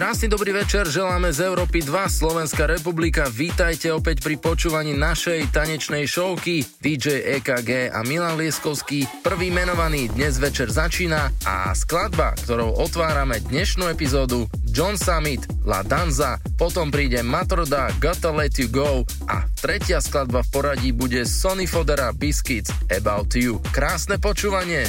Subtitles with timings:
[0.00, 3.28] Krásny dobrý večer, želáme z Európy 2, Slovenská republika.
[3.28, 9.04] Vítajte opäť pri počúvaní našej tanečnej showky DJ EKG a Milan Lieskovský.
[9.20, 16.40] Prvý menovaný dnes večer začína a skladba, ktorou otvárame dnešnú epizódu John Summit, La Danza,
[16.56, 22.08] potom príde Matroda, Gotta Let You Go a tretia skladba v poradí bude Sonny Fodera
[22.16, 23.60] Biscuits About You.
[23.68, 24.88] Krásne počúvanie!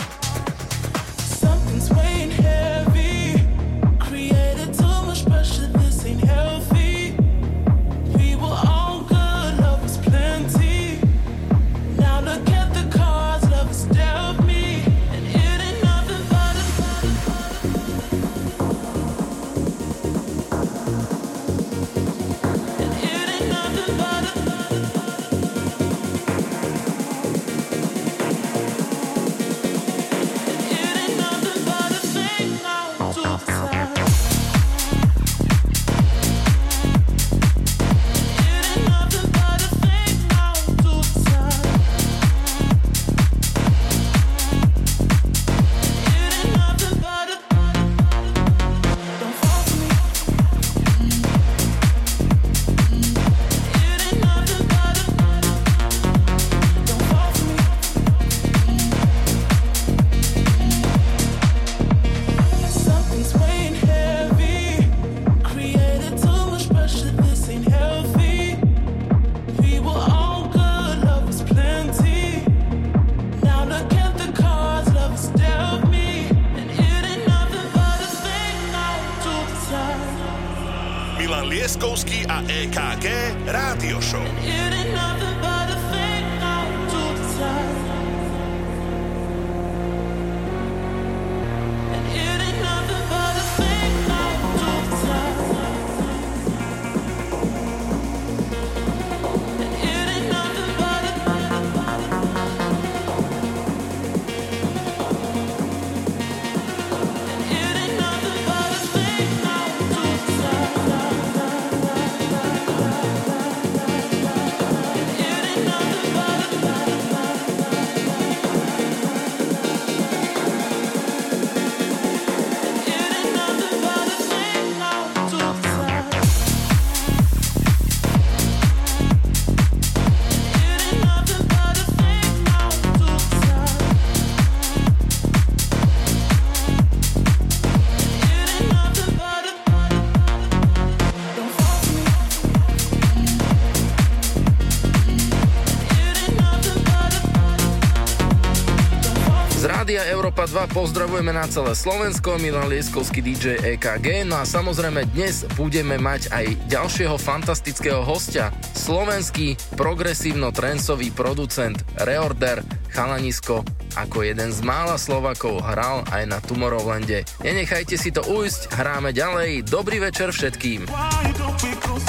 [150.41, 156.01] Európa 2 pozdravujeme na celé Slovensko, Milan Lieskovský DJ EKG, no a samozrejme dnes budeme
[156.01, 163.61] mať aj ďalšieho fantastického hostia, slovenský progresívno-trencový producent Reorder Chalanisko
[163.93, 167.21] ako jeden z mála Slovakov hral aj na Tomorrowlande.
[167.45, 169.69] Nenechajte si to ujsť, hráme ďalej.
[169.69, 170.89] Dobrý večer všetkým.
[170.89, 171.37] Why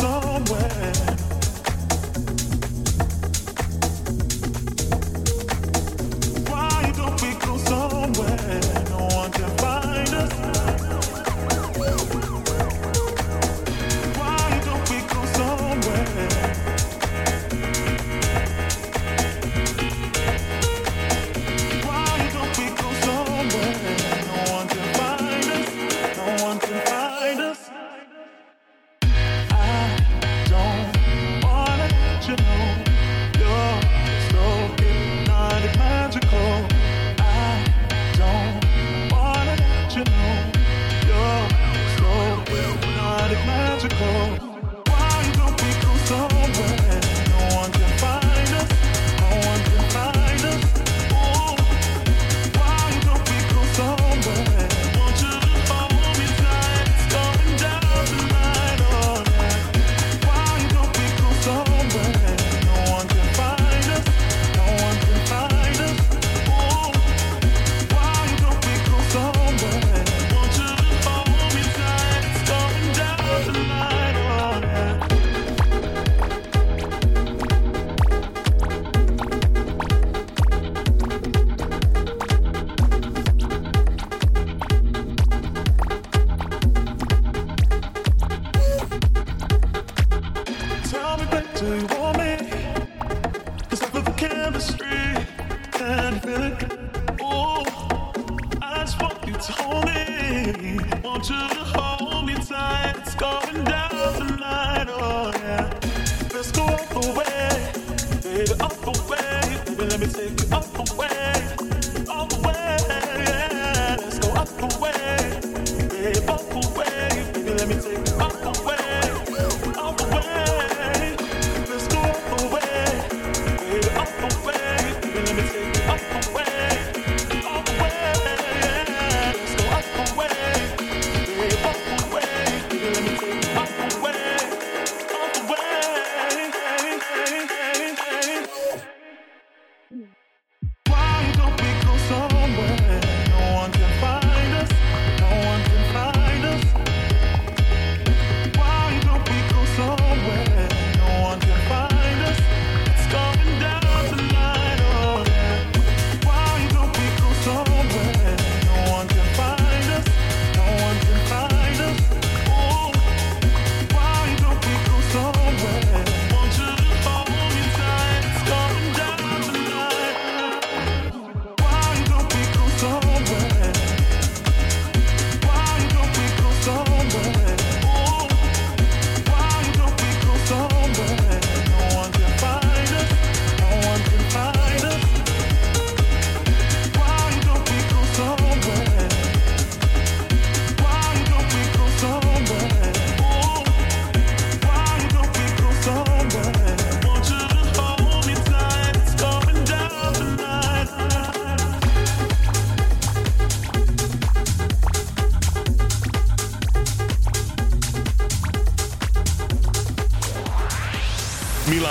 [0.08, 1.11] away.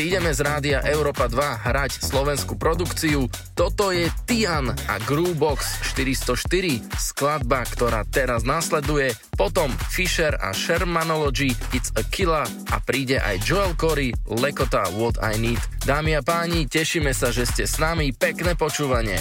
[0.00, 3.28] Si ideme z rádia Európa 2 hrať slovenskú produkciu.
[3.52, 9.12] Toto je Tian a Groovebox 404, skladba, ktorá teraz nasleduje.
[9.36, 15.36] Potom Fisher a Shermanology, It's a Killer a príde aj Joel Corey, Lekota What I
[15.36, 15.60] Need.
[15.84, 18.16] Dámy a páni, tešíme sa, že ste s nami.
[18.16, 19.20] Pekné počúvanie.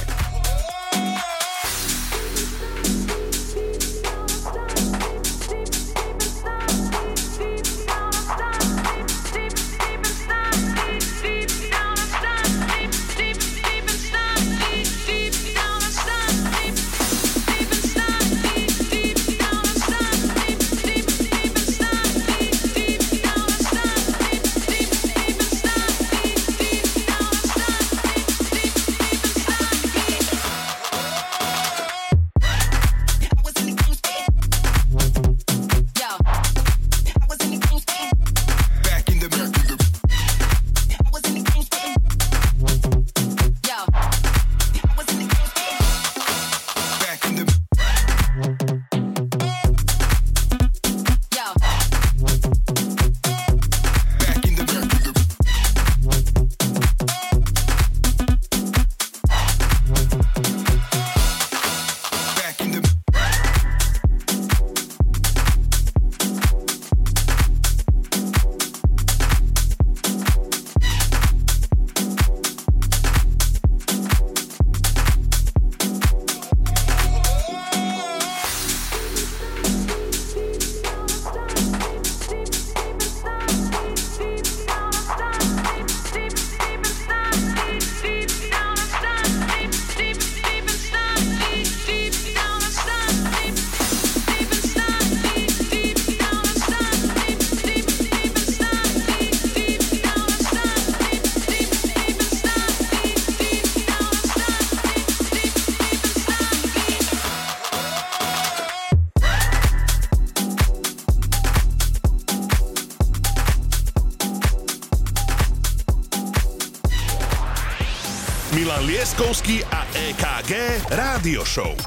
[118.50, 121.78] Leskovský a EKG Rádio Show.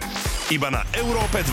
[0.46, 1.50] Iba na Európe 2.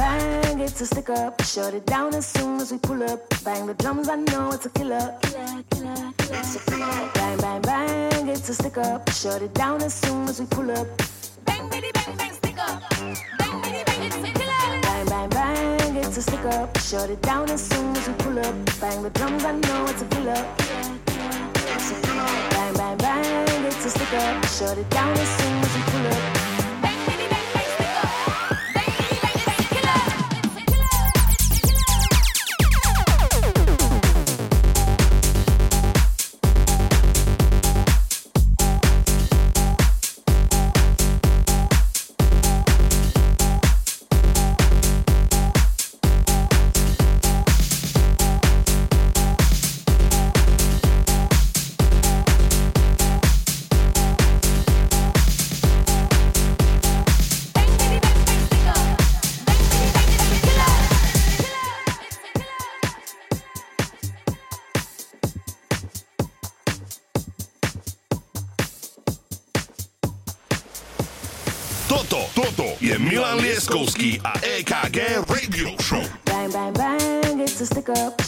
[0.00, 1.36] Bang, it's a stick up.
[1.44, 3.20] Shut it down as soon as we pull up.
[3.44, 5.12] Bang the drums, I know it's a killer.
[5.20, 6.10] killer, killer,
[6.64, 7.10] killer.
[7.12, 9.10] Bang, bang, bang, it's a stick up.
[9.12, 10.88] Shut it down as soon as we pull up.
[11.44, 12.80] Bang, bitty, bang, bang, stick up.
[13.38, 14.80] Bang, bitty, bang, it's a killer.
[14.80, 16.78] Bang, bang, bang, it's a stick up.
[16.80, 18.54] Shut it down as soon as we pull up.
[18.80, 20.40] Bang the drums, I know it's a killer.
[21.90, 24.46] Bang, bang, bang, it's a stick up.
[24.46, 26.71] Shut it down as soon as we pull up.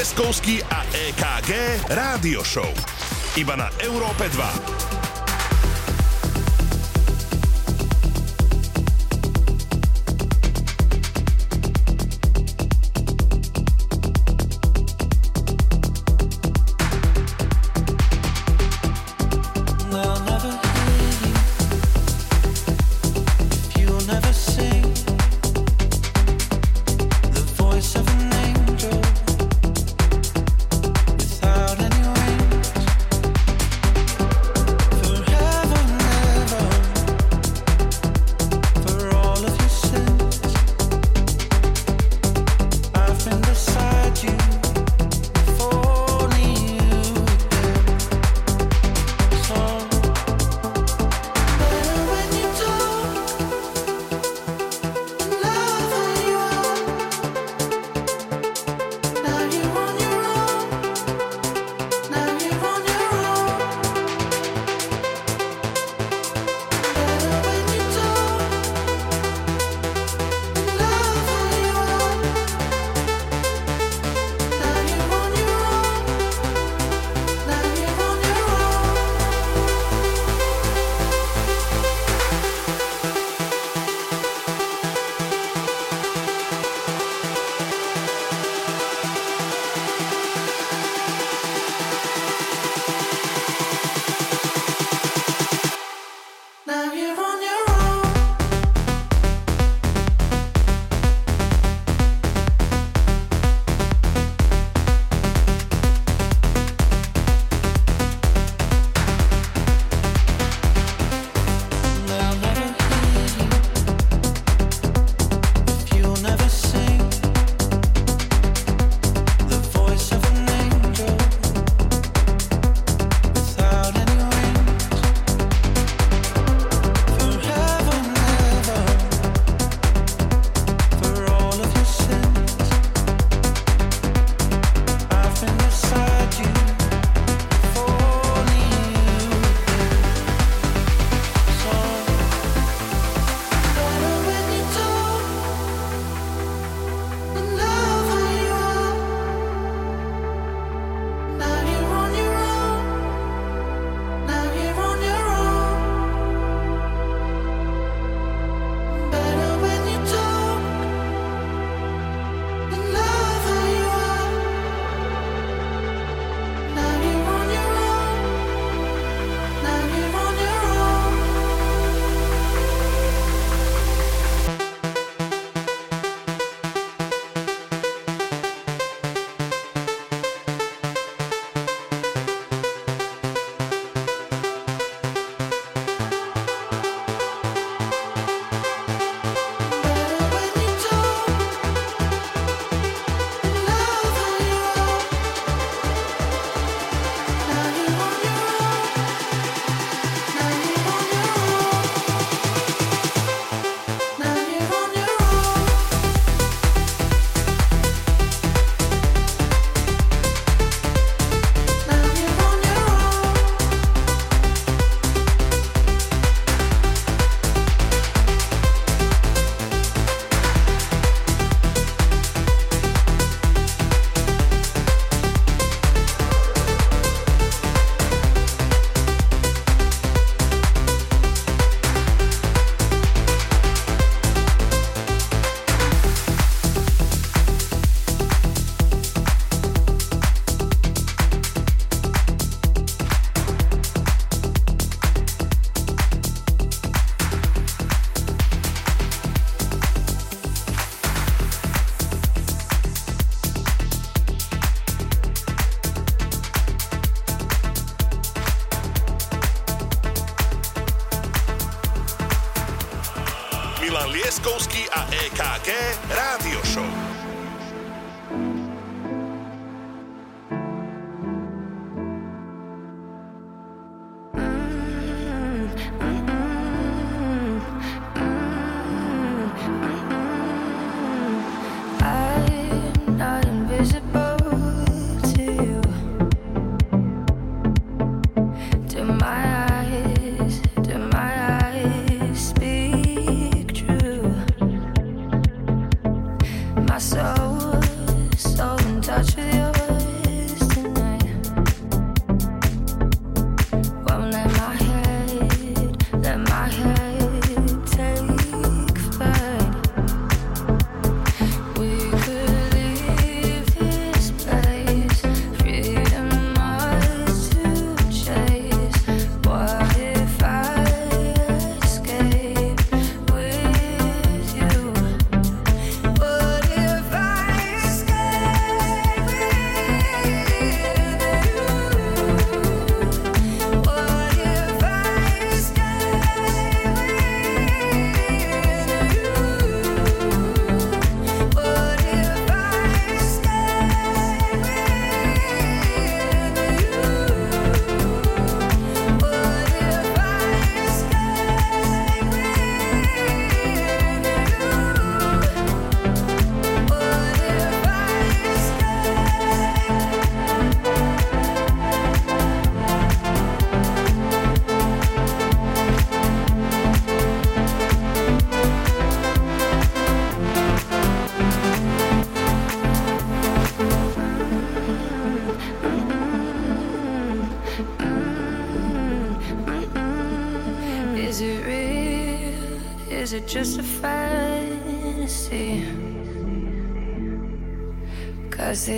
[0.00, 2.72] Leskovský a EKG Rádio Show.
[3.36, 4.89] Iba na Európe 2.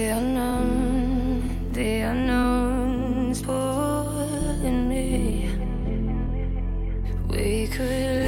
[0.03, 5.49] The unknown, the unknown's pulling me.
[7.29, 8.22] We could.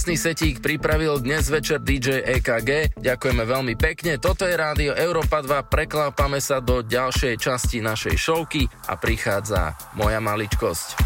[0.00, 2.96] Krásny setík pripravil dnes večer DJ EKG.
[3.04, 4.16] Ďakujeme veľmi pekne.
[4.16, 5.68] Toto je rádio Európa 2.
[5.68, 10.96] Preklápame sa do ďalšej časti našej showky a prichádza moja maličkosť.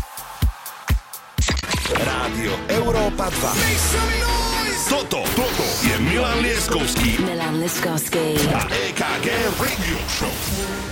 [2.07, 4.87] Rádio Európa 2.
[4.87, 7.19] Toto, toto je Milan Lieskovský.
[7.19, 8.39] Milan Lieskovský.
[8.55, 8.63] A
[8.95, 9.27] EKG
[9.59, 10.84] Radio Show.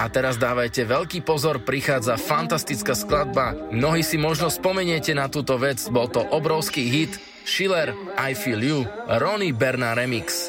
[0.00, 3.52] A teraz dávajte veľký pozor, prichádza fantastická skladba.
[3.68, 8.88] Mnohí si možno spomeniete na túto vec, bol to obrovský hit Schiller, I Feel You,
[9.20, 10.48] Ronnie Berna Remix.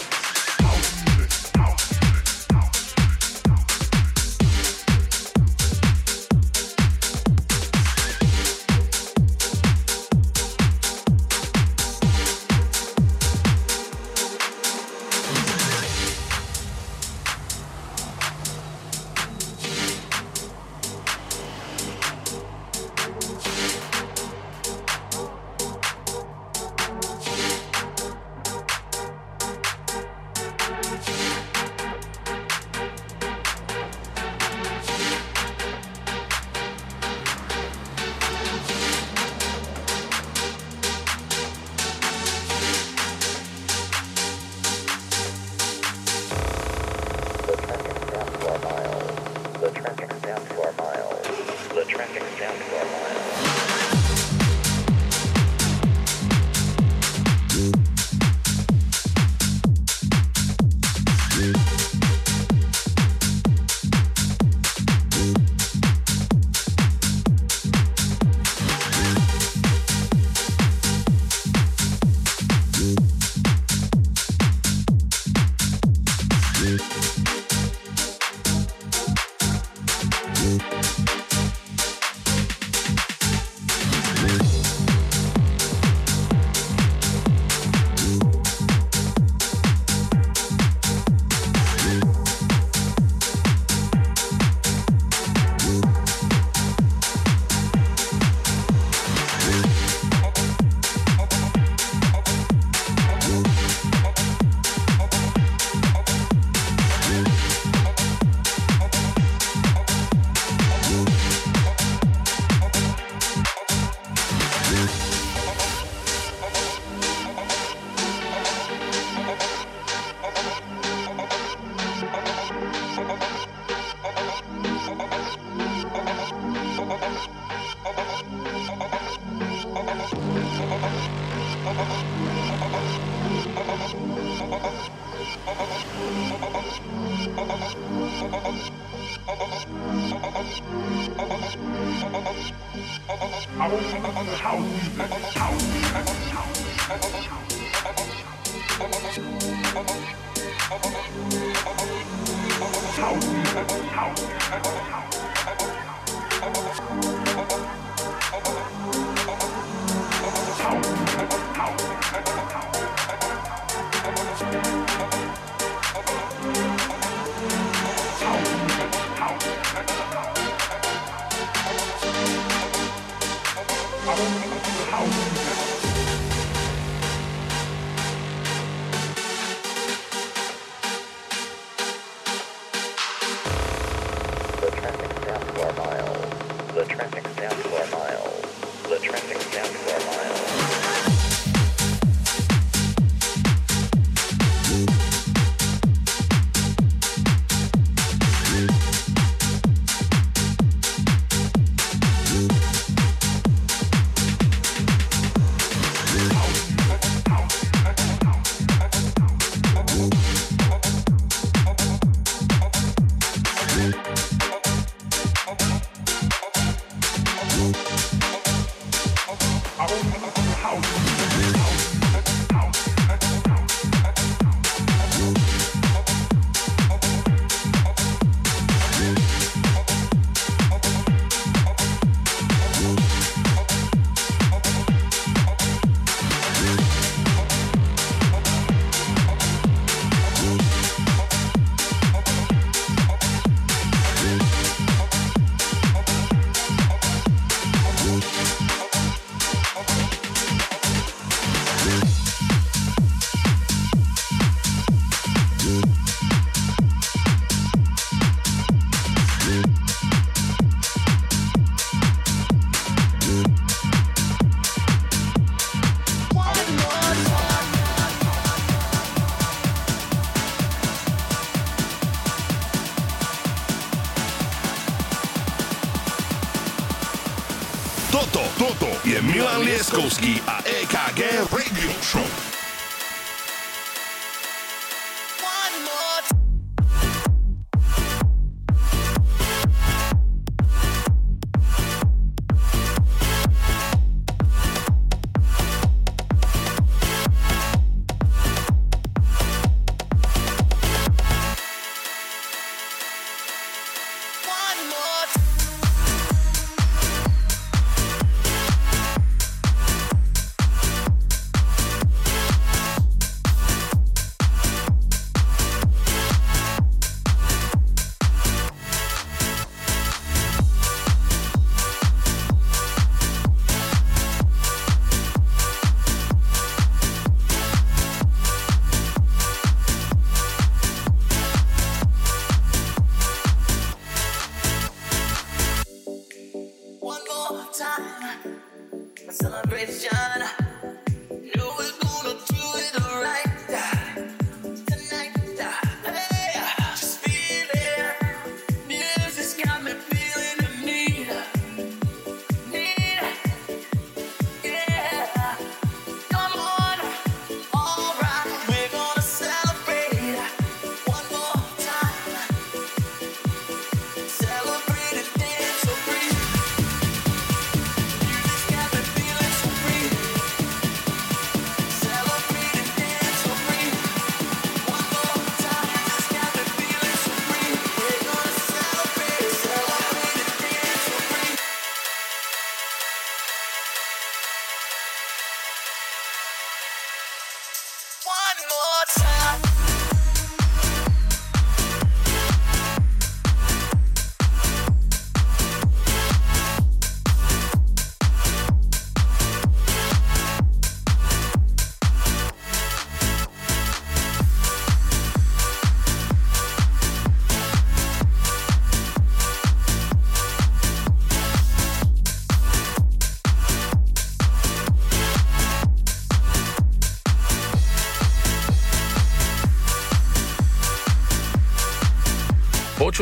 [279.91, 280.20] Leskovský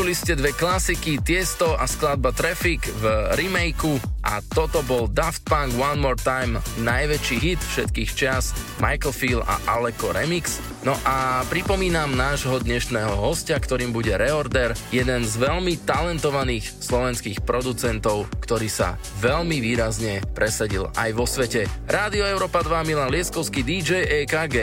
[0.09, 3.93] Počuli ste dve klasiky Tiesto a skladba Traffic v remakeu
[4.25, 9.61] a toto bol Daft Punk One More Time, najväčší hit všetkých čas, Michael Phil a
[9.69, 10.57] Aleko Remix.
[10.81, 18.33] No a pripomínam nášho dnešného hostia, ktorým bude Reorder, jeden z veľmi talentovaných slovenských producentov,
[18.41, 21.69] ktorý sa veľmi výrazne presadil aj vo svete.
[21.85, 24.57] Rádio Európa 2 Milan Lieskovský DJ EKG.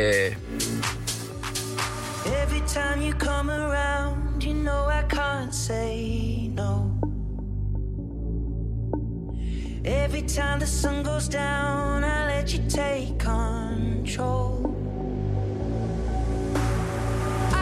[2.35, 4.26] Every time you come around
[4.67, 6.91] know I can't say no.
[9.85, 14.53] Every time the sun goes down, I let you take control.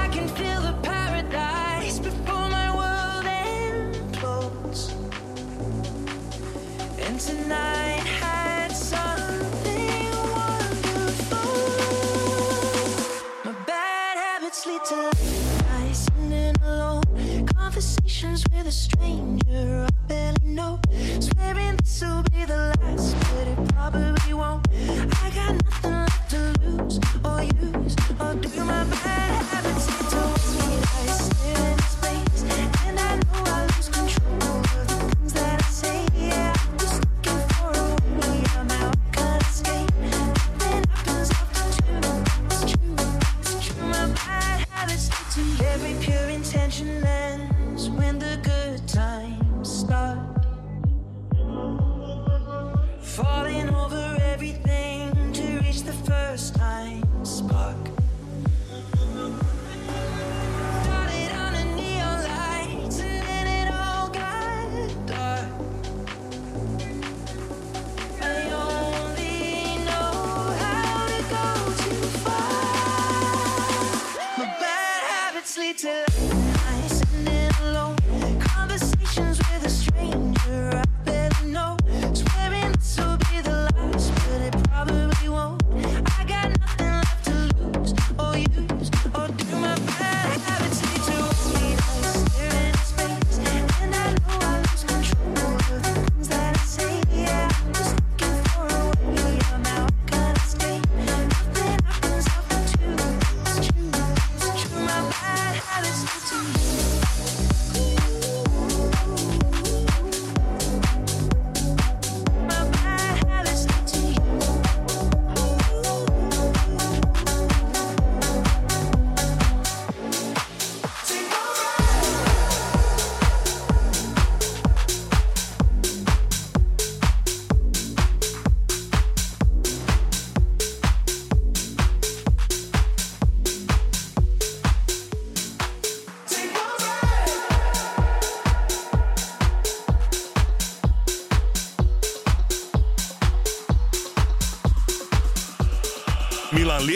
[0.02, 4.80] I can feel the paradise before my world implodes.
[7.06, 8.06] And tonight
[18.64, 20.80] with a stranger I barely know.
[21.20, 24.66] Swearing this will be the last, but it probably won't.
[25.22, 30.20] I got nothing left to lose or use or do my bad habits to
[30.56, 30.80] me.
[30.80, 32.42] I stare in space,
[32.86, 36.06] and I know I lose control of the things that I say.
[36.16, 37.88] Yeah, I'm just looking for a
[38.18, 38.44] way.
[38.56, 39.90] I'm out, can't escape.
[40.00, 42.00] Nothing happens after two.
[42.46, 42.96] It's true,
[43.40, 43.86] it's true.
[43.86, 47.04] My bad habits lead to every pure intention.
[75.76, 76.13] to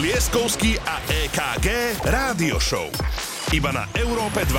[0.00, 2.88] Lieskovský a EKG Rádio Show.
[3.52, 4.56] Iba na Európe 2.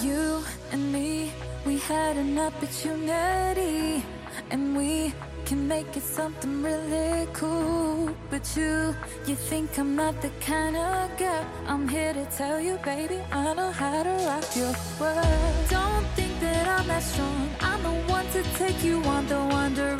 [0.00, 0.40] You
[0.72, 1.36] and me,
[1.68, 4.00] we had an opportunity,
[4.48, 5.12] and we
[5.44, 8.16] can make it something really cool.
[8.32, 8.96] But you,
[9.28, 11.44] you think I'm not the kind of girl.
[11.68, 15.28] I'm here to tell you, baby, I know how to rock your world.
[15.68, 17.52] Don't think that I'm that strong.
[17.60, 19.28] I'm the one to take you on.
[19.28, 19.99] Don't underestimate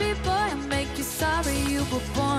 [0.00, 0.30] me, boy.
[0.30, 2.29] I'll make you sorry you were born.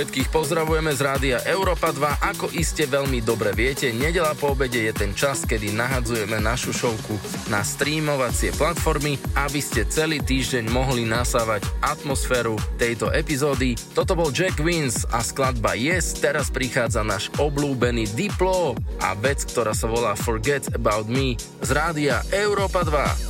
[0.00, 2.32] Všetkých pozdravujeme z rádia Európa 2.
[2.32, 7.20] Ako iste veľmi dobre viete, nedela po obede je ten čas, kedy nahadzujeme našu šovku
[7.52, 13.76] na streamovacie platformy, aby ste celý týždeň mohli nasávať atmosféru tejto epizódy.
[13.92, 19.76] Toto bol Jack Wins a skladba Yes, teraz prichádza náš obľúbený Diplo a vec, ktorá
[19.76, 23.29] sa volá Forget About Me z rádia Európa 2.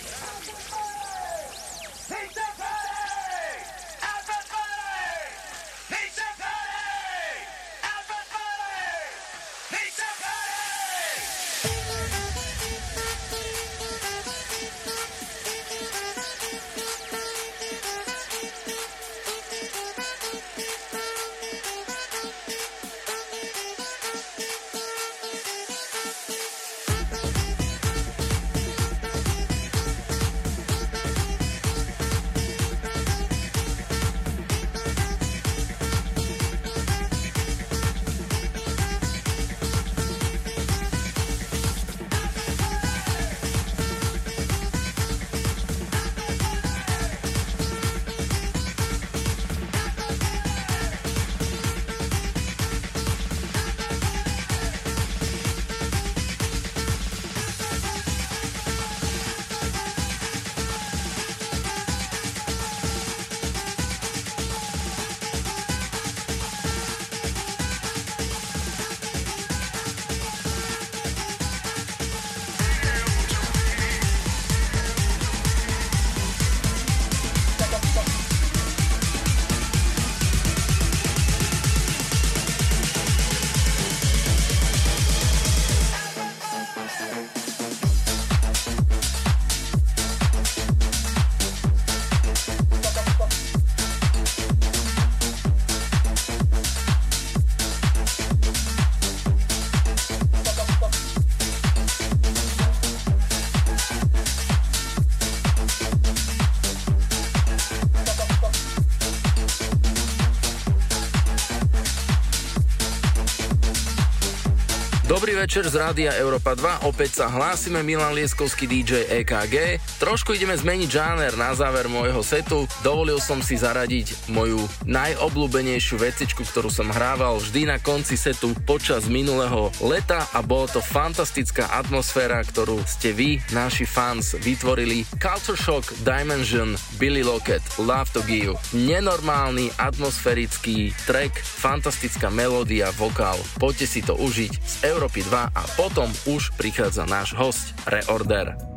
[115.51, 116.87] Večer z Rádia Európa 2.
[116.87, 119.83] Opäť sa hlásime Milan Lieskovský DJ EKG.
[120.01, 122.65] Trošku ideme zmeniť žáner na záver môjho setu.
[122.81, 124.57] Dovolil som si zaradiť moju
[124.89, 130.81] najobľúbenejšiu vecičku, ktorú som hrával vždy na konci setu počas minulého leta a bolo to
[130.81, 135.05] fantastická atmosféra, ktorú ste vy, naši fans, vytvorili.
[135.21, 138.57] Culture Shock Dimension Billy Lockett Love to Give.
[138.73, 143.37] Nenormálny atmosférický track, fantastická melódia, vokál.
[143.61, 148.70] Poďte si to užiť z Európy 2 a potom už prichádza náš host Reorder.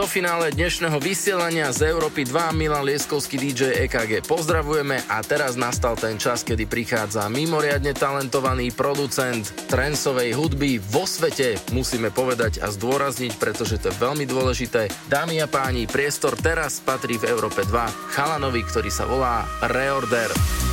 [0.00, 2.56] Do finále dnešného vysielania z Európy 2.
[2.56, 9.44] Milan Lieskovský DJ EKG pozdravujeme a teraz nastal ten čas, kedy prichádza mimoriadne talentovaný producent
[9.68, 14.88] trensovej hudby vo svete, musíme povedať a zdôrazniť, pretože to je veľmi dôležité.
[15.12, 20.69] Dámy a páni, priestor teraz patrí v Európe 2 chalanovi, ktorý sa volá Reorder.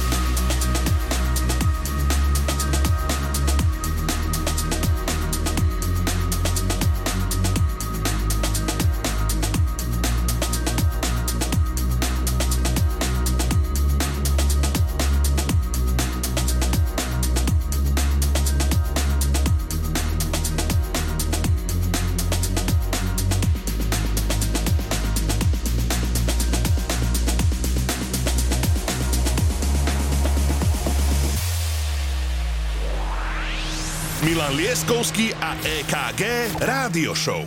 [34.48, 36.24] Milan Lieskovský a EKG
[36.64, 37.44] Rádio Show.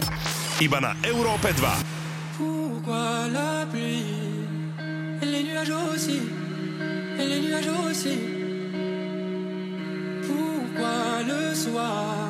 [0.60, 2.36] Iba na Európe 2.
[2.36, 3.64] Pourquoi la
[10.28, 12.29] Pourquoi le soir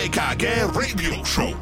[0.00, 1.59] EKG Radio Show.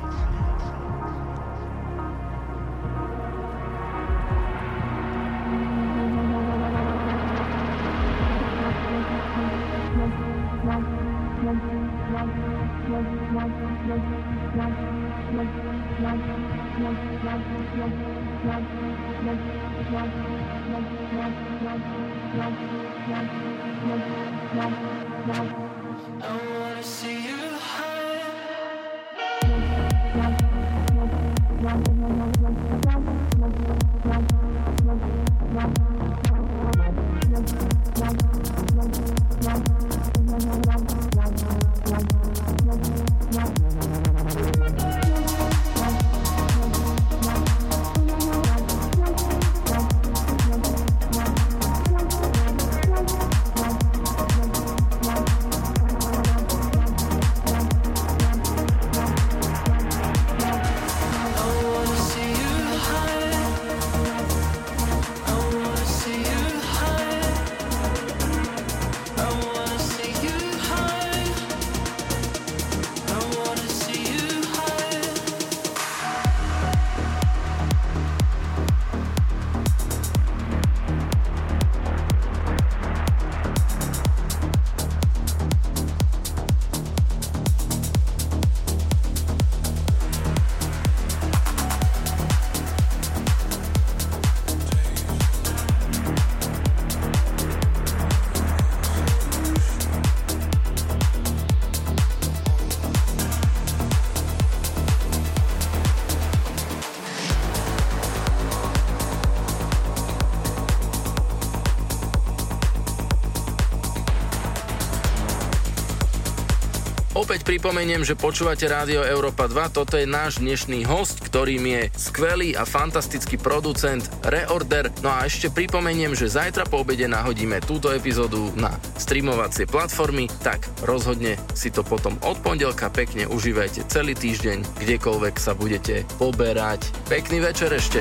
[117.29, 122.57] Opäť pripomeniem, že počúvate Rádio Európa 2, toto je náš dnešný host, ktorým je skvelý
[122.57, 124.89] a fantastický producent Reorder.
[125.05, 130.65] No a ešte pripomeniem, že zajtra po obede nahodíme túto epizódu na streamovacie platformy, tak
[130.89, 136.89] rozhodne si to potom od pondelka pekne užívajte celý týždeň, kdekoľvek sa budete poberať.
[137.13, 138.01] Pekný večer ešte.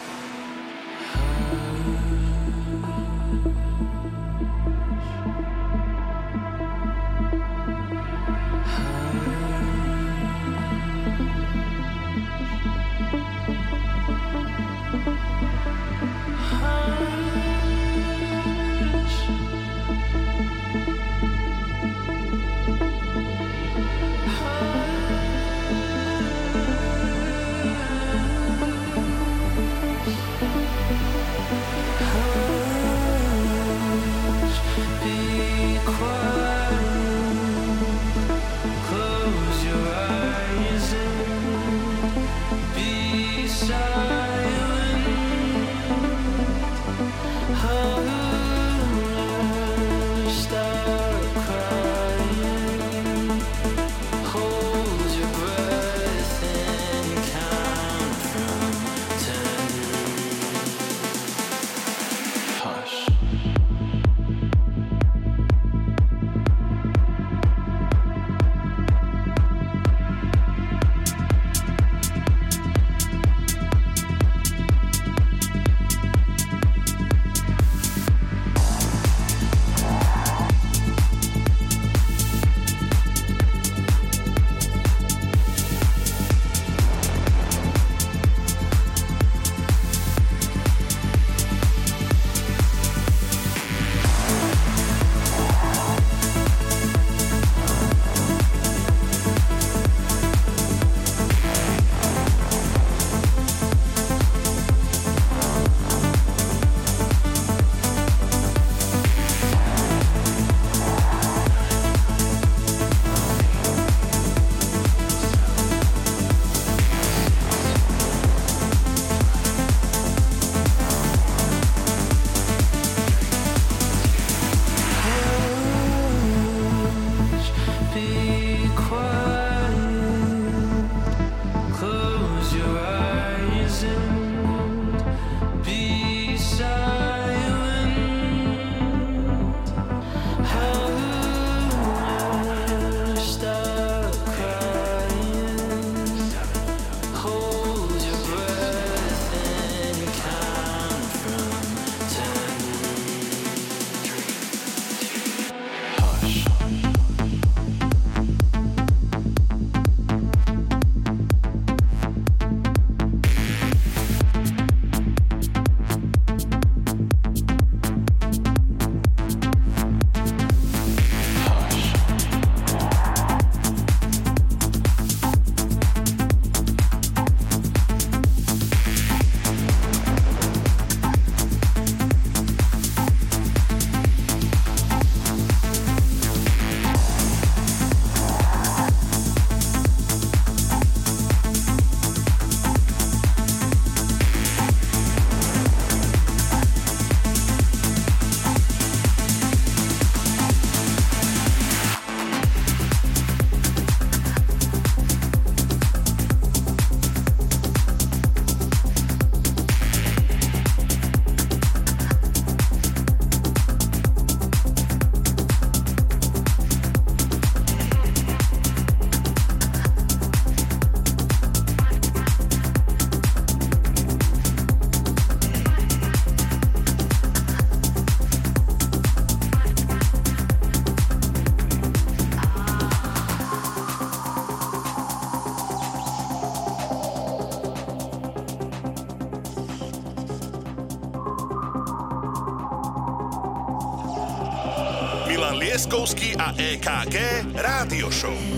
[246.71, 248.50] EKG Rádio Show.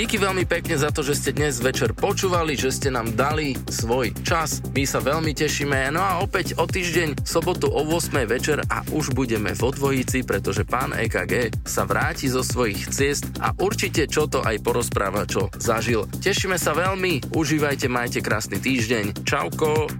[0.00, 4.16] Díky veľmi pekne za to, že ste dnes večer počúvali, že ste nám dali svoj
[4.24, 4.64] čas.
[4.72, 5.92] My sa veľmi tešíme.
[5.92, 8.24] No a opäť o týždeň, sobotu o 8.
[8.24, 13.52] večer a už budeme vo dvojici, pretože pán EKG sa vráti zo svojich ciest a
[13.60, 16.08] určite čo to aj porozpráva, čo zažil.
[16.08, 19.28] Tešíme sa veľmi, užívajte, majte krásny týždeň.
[19.28, 19.99] Čauko!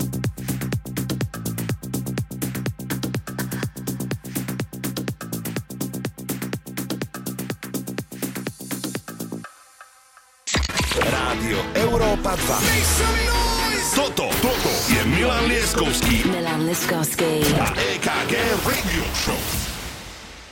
[15.70, 16.24] Liskowski.
[16.26, 17.42] Milan Liskowski.
[17.54, 18.34] A EKG
[18.66, 19.38] Radio Show.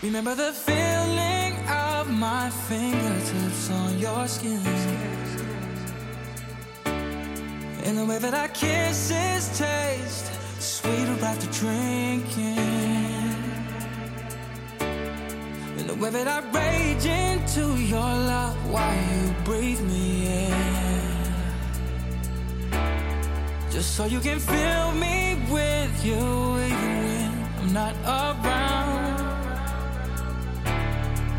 [0.00, 4.62] Remember the feeling of my fingertips on your skin.
[7.82, 10.30] And the way that our kisses taste
[10.60, 12.56] sweeter after drinking.
[15.78, 20.27] And the way that I rage into your love while you breathe me
[23.78, 29.22] Just so you can fill me with you when I'm not around.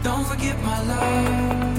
[0.03, 1.78] Don't forget my love.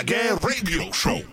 [0.00, 1.29] Reggae Radio Show.